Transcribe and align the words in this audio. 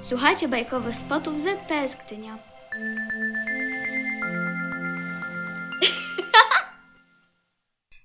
Słuchajcie 0.00 0.48
bajkowych 0.48 0.96
spotów 0.96 1.40
ZPS 1.40 1.96
Gdynia. 2.06 2.38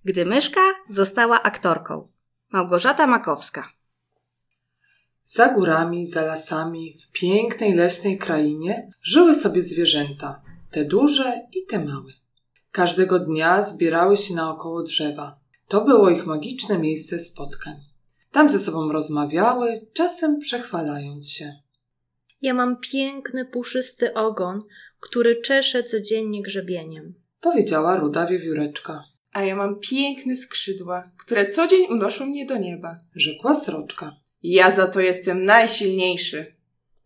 Gdy 0.05 0.25
myszka 0.25 0.61
została 0.89 1.43
aktorką. 1.43 2.07
Małgorzata 2.51 3.07
Makowska. 3.07 3.69
Za 5.25 5.53
górami, 5.53 6.05
za 6.05 6.21
lasami, 6.21 6.93
w 6.93 7.11
pięknej 7.11 7.73
leśnej 7.73 8.17
krainie 8.17 8.89
żyły 9.01 9.35
sobie 9.35 9.63
zwierzęta, 9.63 10.41
te 10.71 10.85
duże 10.85 11.41
i 11.53 11.65
te 11.65 11.85
małe. 11.85 12.11
Każdego 12.71 13.19
dnia 13.19 13.63
zbierały 13.63 14.17
się 14.17 14.33
naokoło 14.33 14.83
drzewa. 14.83 15.39
To 15.67 15.85
było 15.85 16.09
ich 16.09 16.25
magiczne 16.25 16.77
miejsce 16.79 17.19
spotkań. 17.19 17.75
Tam 18.31 18.49
ze 18.49 18.59
sobą 18.59 18.91
rozmawiały, 18.91 19.87
czasem 19.93 20.39
przechwalając 20.39 21.29
się. 21.29 21.62
Ja 22.43 22.53
mam 22.53 22.79
piękny, 22.79 23.45
puszysty 23.45 24.13
ogon, 24.13 24.59
który 24.99 25.35
czeszę 25.35 25.83
codziennie 25.83 26.41
grzebieniem. 26.41 27.13
Powiedziała 27.41 27.97
ruda 27.97 28.25
wiewióreczka. 28.25 29.03
A 29.31 29.43
ja 29.43 29.55
mam 29.55 29.79
piękne 29.79 30.35
skrzydła, 30.35 31.11
które 31.17 31.47
co 31.47 31.67
dzień 31.67 31.85
unoszą 31.89 32.25
mnie 32.25 32.45
do 32.45 32.57
nieba. 32.57 32.99
Rzekła 33.15 33.55
sroczka. 33.55 34.15
Ja 34.43 34.71
za 34.71 34.87
to 34.87 34.99
jestem 34.99 35.45
najsilniejszy. 35.45 36.55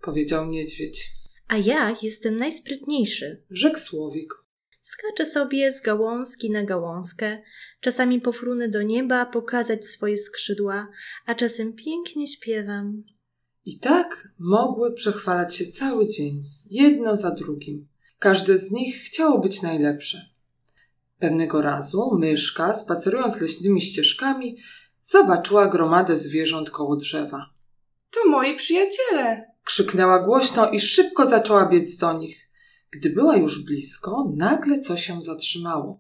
Powiedział 0.01 0.49
niedźwiedź. 0.49 1.09
A 1.47 1.57
ja 1.57 1.95
jestem 2.01 2.37
najsprytniejszy. 2.37 3.43
Rzekł 3.49 3.79
słowik. 3.79 4.33
Skaczę 4.81 5.25
sobie 5.25 5.71
z 5.71 5.81
gałązki 5.81 6.49
na 6.49 6.63
gałązkę, 6.63 7.37
czasami 7.81 8.21
pofrunę 8.21 8.69
do 8.69 8.81
nieba 8.81 9.25
pokazać 9.25 9.85
swoje 9.85 10.17
skrzydła, 10.17 10.87
a 11.25 11.35
czasem 11.35 11.73
pięknie 11.73 12.27
śpiewam. 12.27 13.03
I 13.67 13.79
tak 13.79 14.33
mogły 14.39 14.93
przechwalać 14.93 15.55
się 15.55 15.65
cały 15.65 16.07
dzień, 16.07 16.43
jedno 16.69 17.15
za 17.15 17.31
drugim. 17.31 17.87
Każde 18.19 18.57
z 18.57 18.71
nich 18.71 18.95
chciało 18.95 19.39
być 19.39 19.61
najlepsze. 19.61 20.29
Pewnego 21.19 21.61
razu 21.61 22.17
myszka, 22.19 22.73
spacerując 22.73 23.41
leśnymi 23.41 23.81
ścieżkami, 23.81 24.57
zobaczyła 25.01 25.67
gromadę 25.67 26.17
zwierząt 26.17 26.69
koło 26.69 26.95
drzewa. 26.95 27.49
To 28.11 28.29
moi 28.29 28.55
przyjaciele. 28.55 29.51
Krzyknęła 29.63 30.19
głośno 30.19 30.71
i 30.71 30.79
szybko 30.79 31.25
zaczęła 31.25 31.69
biec 31.69 31.97
do 31.97 32.13
nich. 32.13 32.49
Gdy 32.91 33.09
była 33.09 33.37
już 33.37 33.65
blisko, 33.65 34.33
nagle 34.35 34.81
coś 34.81 35.05
się 35.05 35.23
zatrzymało. 35.23 35.99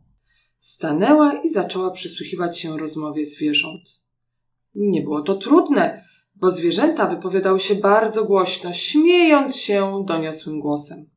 Stanęła 0.59 1.33
i 1.33 1.49
zaczęła 1.49 1.91
przysłuchiwać 1.91 2.59
się 2.59 2.77
rozmowie 2.77 3.25
zwierząt. 3.25 4.03
Nie 4.75 5.01
było 5.01 5.21
to 5.21 5.35
trudne, 5.35 6.07
bo 6.39 6.51
zwierzęta 6.51 7.07
wypowiadały 7.07 7.59
się 7.59 7.75
bardzo 7.75 8.25
głośno, 8.25 8.73
śmiejąc 8.73 9.55
się 9.55 10.03
doniosłym 10.07 10.59
głosem. 10.59 11.09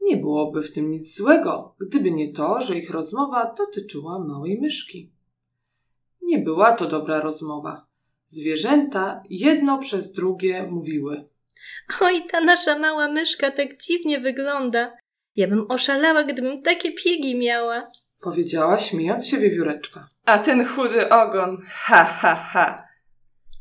Nie 0.00 0.16
byłoby 0.16 0.62
w 0.62 0.72
tym 0.72 0.90
nic 0.90 1.16
złego, 1.16 1.74
gdyby 1.80 2.10
nie 2.10 2.32
to, 2.32 2.62
że 2.62 2.78
ich 2.78 2.90
rozmowa 2.90 3.54
dotyczyła 3.58 4.18
małej 4.18 4.60
myszki. 4.60 5.12
Nie 6.22 6.38
była 6.38 6.72
to 6.72 6.86
dobra 6.86 7.20
rozmowa. 7.20 7.86
Zwierzęta 8.26 9.22
jedno 9.30 9.78
przez 9.78 10.12
drugie 10.12 10.66
mówiły. 10.70 11.28
Oj, 12.00 12.26
ta 12.30 12.40
nasza 12.40 12.78
mała 12.78 13.08
myszka 13.08 13.50
tak 13.50 13.76
dziwnie 13.82 14.20
wygląda. 14.20 14.96
Ja 15.36 15.48
bym 15.48 15.66
oszalała, 15.68 16.24
gdybym 16.24 16.62
takie 16.62 16.92
piegi 16.92 17.38
miała. 17.38 17.90
Powiedziała, 18.20 18.78
śmiejąc 18.78 19.26
się 19.26 19.38
wiewióreczka. 19.38 20.08
A 20.24 20.38
ten 20.38 20.64
chudy 20.64 21.08
ogon. 21.08 21.58
Ha, 21.68 22.04
ha, 22.04 22.34
ha. 22.34 22.89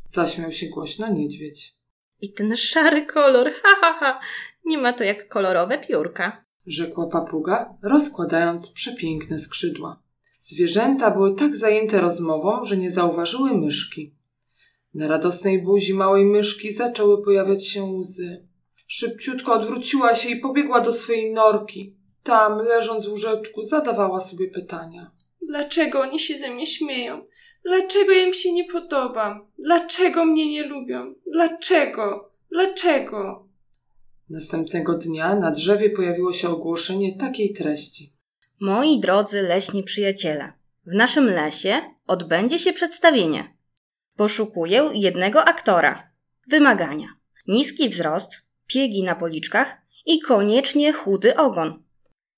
Zaśmiał 0.09 0.52
się 0.52 0.65
głośno 0.65 1.13
niedźwiedź. 1.13 1.75
I 2.21 2.33
ten 2.33 2.57
szary 2.57 3.05
kolor, 3.05 3.52
ha, 3.63 3.75
ha, 3.81 3.97
ha. 3.99 4.19
Nie 4.65 4.77
ma 4.77 4.93
to 4.93 5.03
jak 5.03 5.27
kolorowe 5.27 5.77
piórka. 5.77 6.45
Rzekła 6.65 7.07
papuga, 7.07 7.77
rozkładając 7.83 8.71
przepiękne 8.71 9.39
skrzydła. 9.39 10.02
Zwierzęta 10.39 11.11
były 11.11 11.36
tak 11.36 11.55
zajęte 11.55 12.02
rozmową, 12.02 12.65
że 12.65 12.77
nie 12.77 12.92
zauważyły 12.92 13.58
myszki. 13.58 14.15
Na 14.93 15.08
radosnej 15.08 15.64
buzi 15.64 15.93
małej 15.93 16.25
myszki 16.25 16.73
zaczęły 16.73 17.23
pojawiać 17.23 17.67
się 17.67 17.83
łzy. 17.83 18.48
Szybciutko 18.87 19.53
odwróciła 19.53 20.15
się 20.15 20.30
i 20.30 20.39
pobiegła 20.39 20.81
do 20.81 20.93
swojej 20.93 21.33
norki. 21.33 21.95
Tam, 22.23 22.58
leżąc 22.58 23.05
w 23.05 23.11
łóżeczku, 23.11 23.64
zadawała 23.64 24.21
sobie 24.21 24.48
pytania. 24.48 25.11
Dlaczego 25.42 26.02
oni 26.02 26.19
się 26.19 26.37
ze 26.37 26.49
mnie 26.49 26.67
śmieją? 26.67 27.25
Dlaczego 27.65 28.11
ja 28.11 28.23
im 28.23 28.33
się 28.33 28.53
nie 28.53 28.65
podobam? 28.65 29.47
Dlaczego 29.58 30.25
mnie 30.25 30.49
nie 30.49 30.64
lubią? 30.64 31.14
Dlaczego? 31.33 32.31
Dlaczego? 32.52 33.47
Następnego 34.30 34.97
dnia 34.97 35.36
na 35.36 35.52
drzewie 35.52 35.89
pojawiło 35.89 36.33
się 36.33 36.49
ogłoszenie 36.49 37.17
takiej 37.17 37.53
treści. 37.53 38.14
Moi 38.61 38.99
drodzy 38.99 39.42
leśni 39.42 39.83
przyjaciele, 39.83 40.53
w 40.86 40.93
naszym 40.93 41.25
lesie 41.25 41.81
odbędzie 42.08 42.59
się 42.59 42.73
przedstawienie. 42.73 43.55
Poszukuję 44.15 44.89
jednego 44.93 45.45
aktora. 45.45 46.03
Wymagania: 46.48 47.08
niski 47.48 47.89
wzrost, 47.89 48.31
piegi 48.67 49.03
na 49.03 49.15
policzkach 49.15 49.77
i 50.05 50.19
koniecznie 50.19 50.93
chudy 50.93 51.36
ogon. 51.36 51.83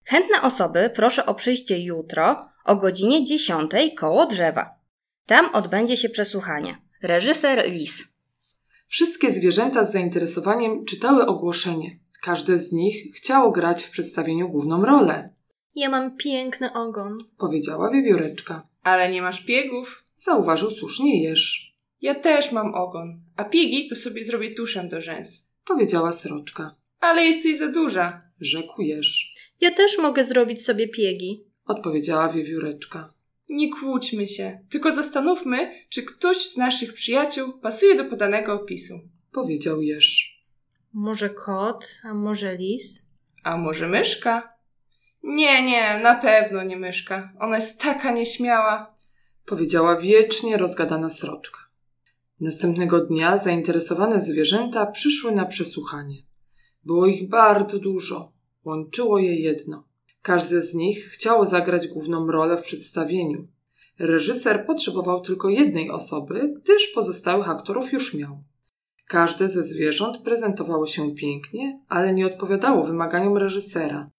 Chętne 0.04 0.42
osoby 0.42 0.92
proszę 0.96 1.26
o 1.26 1.36
przyjście 1.36 1.80
jutro 1.80 2.50
o 2.66 2.76
godzinie 2.76 3.24
10 3.24 3.72
koło 3.98 4.26
drzewa. 4.26 4.76
Tam 5.32 5.50
odbędzie 5.54 5.98
się 5.98 6.10
przesłuchanie. 6.10 6.78
Reżyser 7.04 7.72
Lis. 7.72 8.04
Wszystkie 8.88 9.32
zwierzęta 9.32 9.86
z 9.86 9.92
zainteresowaniem 9.92 10.86
czytały 10.86 11.26
ogłoszenie. 11.26 12.00
Każde 12.22 12.58
z 12.58 12.72
nich 12.72 13.16
chciało 13.16 13.52
grać 13.52 13.84
w 13.84 13.92
przedstawieniu 13.92 14.50
główną 14.50 14.86
rolę, 14.86 15.34
Ja 15.76 15.90
mam 15.90 16.18
piękny 16.18 16.74
ogon. 16.74 17.18
powiedziała 17.38 17.92
wiewióreczka. 17.92 18.68
Ale 18.84 19.12
nie 19.12 19.22
masz 19.22 19.42
piegów. 19.46 20.04
Zauważył 20.18 20.72
słusznie 20.72 21.24
jeż, 21.24 21.76
Ja 22.02 22.16
też 22.16 22.52
mam 22.52 22.76
ogon. 22.76 23.22
A 23.38 23.44
piegi 23.44 23.88
to 23.88 23.96
sobie 23.96 24.24
zrobię 24.26 24.56
tuszem 24.56 24.90
do 24.90 25.02
rzęs. 25.02 25.52
powiedziała 25.66 26.12
sroczka. 26.14 26.76
Ale 27.00 27.26
jesteś 27.26 27.58
za 27.58 27.68
duża. 27.72 28.22
Rzekł 28.40 28.82
jeż, 28.82 29.36
Ja 29.62 29.72
też 29.72 29.98
mogę 29.98 30.24
zrobić 30.24 30.66
sobie 30.66 30.88
piegi. 30.88 31.44
odpowiedziała 31.66 32.30
wiewióreczka. 32.30 33.14
Nie 33.52 33.70
kłóćmy 33.70 34.28
się, 34.28 34.60
tylko 34.70 34.92
zastanówmy, 34.92 35.72
czy 35.90 36.04
ktoś 36.04 36.50
z 36.50 36.58
naszych 36.58 36.94
przyjaciół 36.94 37.54
pasuje 37.54 37.96
do 37.96 38.06
podanego 38.06 38.54
opisu. 38.54 38.94
Powiedział 39.32 39.82
jeż. 39.82 40.38
Może 40.94 41.30
kot, 41.30 41.88
a 42.04 42.14
może 42.14 42.56
lis? 42.56 43.06
A 43.44 43.58
może 43.58 43.88
myszka? 43.88 44.54
Nie, 45.24 45.64
nie, 45.64 46.00
na 46.04 46.16
pewno 46.16 46.64
nie 46.64 46.78
myszka. 46.78 47.34
Ona 47.40 47.56
jest 47.56 47.82
taka 47.82 48.12
nieśmiała. 48.12 48.96
Powiedziała 49.46 49.98
wiecznie 49.98 50.58
rozgadana 50.58 51.10
sroczka. 51.10 51.60
Następnego 52.40 53.06
dnia 53.06 53.38
zainteresowane 53.38 54.22
zwierzęta 54.22 54.86
przyszły 54.86 55.32
na 55.32 55.46
przesłuchanie. 55.46 56.16
Było 56.84 57.08
ich 57.08 57.30
bardzo 57.30 57.80
dużo. 57.80 58.32
Łączyło 58.66 59.20
je 59.20 59.36
jedno. 59.36 59.91
Każde 60.22 60.62
z 60.62 60.74
nich 60.74 61.06
chciało 61.06 61.46
zagrać 61.46 61.88
główną 61.88 62.32
rolę 62.32 62.58
w 62.58 62.62
przedstawieniu. 62.62 63.48
Reżyser 64.00 64.66
potrzebował 64.66 65.22
tylko 65.22 65.50
jednej 65.50 65.92
osoby, 65.92 66.54
gdyż 66.56 66.88
pozostałych 66.88 67.50
aktorów 67.50 67.94
już 67.94 68.14
miał. 68.14 68.44
Każde 69.08 69.50
ze 69.50 69.64
zwierząt 69.64 70.18
prezentowało 70.18 70.88
się 70.88 71.16
pięknie, 71.16 71.80
ale 71.88 72.14
nie 72.14 72.26
odpowiadało 72.26 72.84
wymaganiom 72.84 73.38
reżysera. 73.38 74.10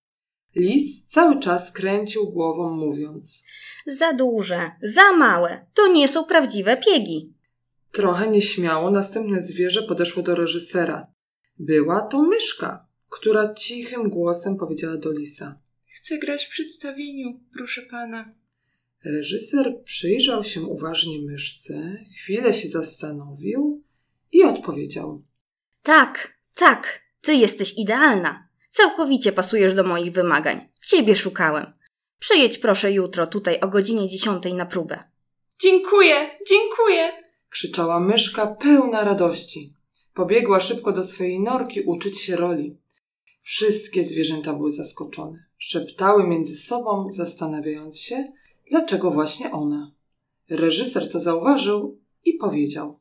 Lis 0.57 1.07
cały 1.07 1.41
czas 1.41 1.73
kręcił 1.73 2.31
głową, 2.31 2.71
mówiąc: 2.71 3.45
Za 3.87 4.13
duże, 4.13 4.71
za 4.83 5.13
małe. 5.13 5.67
To 5.75 5.93
nie 5.93 6.09
są 6.09 6.25
prawdziwe 6.25 6.77
piegi. 6.77 7.35
Trochę 7.93 8.29
nieśmiało 8.29 8.91
następne 8.91 9.43
zwierzę 9.43 9.83
podeszło 9.83 10.23
do 10.23 10.35
reżysera. 10.35 11.07
Była 11.59 12.01
to 12.01 12.23
myszka, 12.23 12.87
która 13.09 13.55
cichym 13.55 14.11
głosem 14.11 14.57
powiedziała 14.57 14.97
do 14.97 15.13
lisa. 15.13 15.59
Chcę 15.95 16.19
grać 16.19 16.45
w 16.45 16.51
przedstawieniu, 16.51 17.41
proszę 17.57 17.83
pana. 17.83 18.35
Reżyser 19.05 19.83
przyjrzał 19.85 20.45
się 20.45 20.63
uważnie 20.63 21.19
myszce, 21.19 22.05
chwilę 22.19 22.55
się 22.55 22.69
zastanowił 22.69 23.83
i 24.33 24.43
odpowiedział. 24.43 25.23
Tak, 25.83 26.39
tak, 26.55 27.03
ty 27.21 27.35
jesteś 27.35 27.75
idealna. 27.79 28.49
Całkowicie 28.71 29.33
pasujesz 29.33 29.75
do 29.75 29.85
moich 29.85 30.13
wymagań. 30.13 30.61
Ciebie 30.83 31.15
szukałem. 31.15 31.73
Przyjedź 32.19 32.59
proszę 32.59 32.93
jutro 32.93 33.27
tutaj 33.27 33.61
o 33.61 33.69
godzinie 33.69 34.09
10 34.09 34.45
na 34.55 34.67
próbę. 34.67 35.05
Dziękuję, 35.61 36.31
dziękuję. 36.49 37.13
Krzyczała 37.49 38.01
myszka 38.01 38.47
pełna 38.47 39.05
radości. 39.05 39.75
Pobiegła 40.15 40.61
szybko 40.61 40.93
do 40.93 41.03
swojej 41.03 41.41
norki 41.41 41.81
uczyć 41.81 42.21
się 42.21 42.37
roli. 42.37 42.77
Wszystkie 43.43 44.05
zwierzęta 44.05 44.53
były 44.53 44.71
zaskoczone. 44.71 45.52
Szeptały 45.65 46.27
między 46.27 46.57
sobą, 46.57 47.11
zastanawiając 47.11 47.99
się, 48.01 48.33
dlaczego 48.71 49.11
właśnie 49.11 49.51
ona. 49.51 49.93
Reżyser 50.51 51.13
to 51.13 51.21
zauważył 51.21 51.99
i 52.25 52.35
powiedział. 52.35 52.99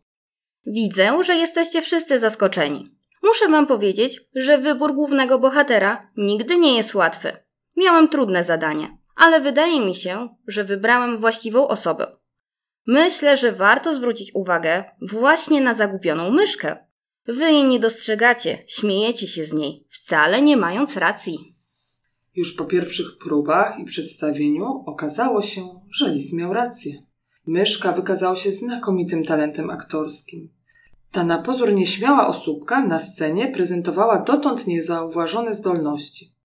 Widzę, 0.66 1.24
że 1.24 1.36
jesteście 1.36 1.82
wszyscy 1.82 2.20
zaskoczeni. 2.20 2.96
Muszę 3.24 3.48
wam 3.50 3.68
powiedzieć, 3.68 4.22
że 4.36 4.58
wybór 4.58 4.94
głównego 4.94 5.40
bohatera 5.40 6.08
nigdy 6.18 6.58
nie 6.58 6.78
jest 6.78 6.96
łatwy. 6.96 7.32
Miałem 7.78 8.08
trudne 8.08 8.44
zadanie, 8.44 8.98
ale 9.16 9.42
wydaje 9.42 9.86
mi 9.86 9.96
się, 9.96 10.30
że 10.48 10.64
wybrałem 10.64 11.18
właściwą 11.18 11.68
osobę. 11.68 12.08
Myślę, 12.88 13.38
że 13.38 13.52
warto 13.52 13.96
zwrócić 13.96 14.32
uwagę 14.36 14.84
właśnie 15.02 15.62
na 15.62 15.74
zagubioną 15.74 16.32
myszkę. 16.32 16.78
Wy 17.28 17.52
jej 17.52 17.64
nie 17.64 17.80
dostrzegacie, 17.80 18.64
śmiejecie 18.68 19.28
się 19.28 19.46
z 19.46 19.54
niej, 19.54 19.86
wcale 19.90 20.42
nie 20.42 20.58
mając 20.58 20.98
racji. 20.98 21.52
Już 22.36 22.54
po 22.54 22.66
pierwszych 22.66 23.18
próbach 23.18 23.80
i 23.80 23.86
przedstawieniu 23.86 24.66
okazało 24.86 25.42
się, 25.42 25.82
że 25.94 26.10
Lis 26.10 26.34
miał 26.34 26.54
rację. 26.54 27.04
Myszka 27.48 27.92
wykazała 27.92 28.36
się 28.36 28.52
znakomitym 28.52 29.26
talentem 29.26 29.70
aktorskim. 29.70 30.50
Ta 31.12 31.24
na 31.24 31.38
pozór 31.42 31.74
nieśmiała 31.74 32.28
osóbka 32.28 32.86
na 32.86 33.00
scenie 33.00 33.48
prezentowała 33.48 34.24
dotąd 34.24 34.68
niezauważone 34.68 35.56
zdolności. 35.56 36.36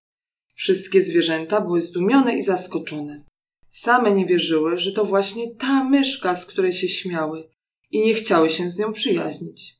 Wszystkie 0.55 1.01
zwierzęta 1.01 1.61
były 1.61 1.81
zdumione 1.81 2.37
i 2.37 2.41
zaskoczone. 2.41 3.23
Same 3.69 4.11
nie 4.11 4.25
wierzyły, 4.25 4.77
że 4.77 4.91
to 4.91 5.05
właśnie 5.05 5.55
ta 5.55 5.83
myszka, 5.83 6.35
z 6.35 6.45
której 6.45 6.73
się 6.73 6.87
śmiały 6.87 7.49
i 7.91 8.05
nie 8.05 8.13
chciały 8.13 8.49
się 8.49 8.69
z 8.69 8.79
nią 8.79 8.93
przyjaźnić. 8.93 9.76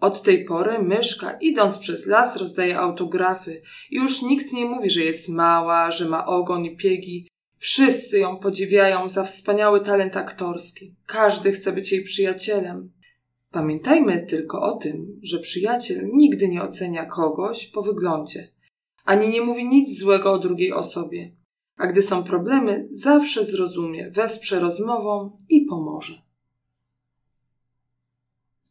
Od 0.00 0.22
tej 0.22 0.44
pory 0.44 0.78
myszka, 0.78 1.38
idąc 1.40 1.76
przez 1.76 2.06
las, 2.06 2.36
rozdaje 2.36 2.78
autografy 2.78 3.62
i 3.90 3.96
już 3.96 4.22
nikt 4.22 4.52
nie 4.52 4.64
mówi, 4.64 4.90
że 4.90 5.00
jest 5.00 5.28
mała, 5.28 5.90
że 5.90 6.08
ma 6.08 6.26
ogon 6.26 6.64
i 6.64 6.76
piegi. 6.76 7.28
Wszyscy 7.58 8.18
ją 8.18 8.36
podziwiają 8.36 9.10
za 9.10 9.24
wspaniały 9.24 9.80
talent 9.80 10.16
aktorski. 10.16 10.94
Każdy 11.06 11.52
chce 11.52 11.72
być 11.72 11.92
jej 11.92 12.04
przyjacielem. 12.04 12.92
Pamiętajmy 13.50 14.26
tylko 14.26 14.62
o 14.62 14.76
tym, 14.76 15.20
że 15.22 15.38
przyjaciel 15.38 16.10
nigdy 16.12 16.48
nie 16.48 16.62
ocenia 16.62 17.04
kogoś 17.04 17.66
po 17.66 17.82
wyglądzie, 17.82 18.52
ani 19.04 19.28
nie 19.28 19.40
mówi 19.40 19.68
nic 19.68 19.98
złego 19.98 20.32
o 20.32 20.38
drugiej 20.38 20.72
osobie, 20.72 21.32
a 21.76 21.86
gdy 21.86 22.02
są 22.02 22.24
problemy, 22.24 22.88
zawsze 22.90 23.44
zrozumie, 23.44 24.10
wesprze 24.10 24.60
rozmową 24.60 25.38
i 25.48 25.64
pomoże. 25.64 26.25